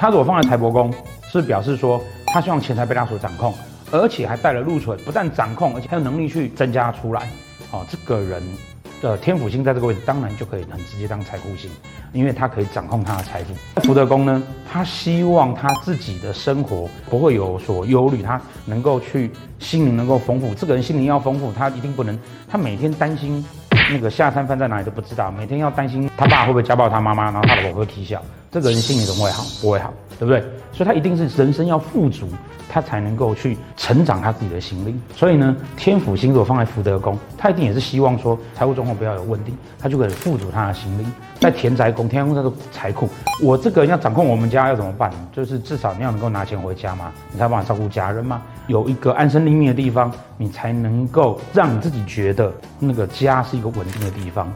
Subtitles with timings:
[0.00, 0.90] 他如果放在财帛宫，
[1.30, 3.52] 是表示说他希望钱财被他所掌控，
[3.90, 7.28] 而且还带了禄存，不但掌控，而且还有能力去增加出来。
[7.70, 8.42] 哦，这个人
[9.02, 11.70] 的天府星在这个位置，当然就可以很直接当财库星，
[12.14, 13.52] 因为他可以掌控他的财富。
[13.82, 14.42] 福德宫呢，
[14.72, 20.54] 他希望他自己的生活不会有所忧虑，他能够去心灵能够丰富。
[20.54, 23.44] 这个人心灵要丰富，他一定不能，他每天担心。
[23.92, 29.44] 那个下餐饭在哪里都不知道，每天要担心他爸会不会家暴他妈妈，然后他老婆会不会踢笑，这个人心里怎么会好？
[29.60, 30.40] 不会好，对不对？
[30.72, 32.26] 所以他一定是人生要富足，
[32.68, 35.00] 他才能够去成长他自己的心灵。
[35.14, 41.06] 所以呢，天府星座放在福德宫，他一定也是希望说财务状况不要有问题，他就可以富足他的心灵。
[41.38, 43.08] 在田宅宫，天宅宫叫做财库，
[43.40, 45.12] 我这个人要掌控我们家要怎么办？
[45.32, 54.52] 就是至少你要能够拿钱回家嘛，你才办法照顾家人嘛，有一个安身立命的地方，你才能够让你自己觉得那个家是一个稳定的地方。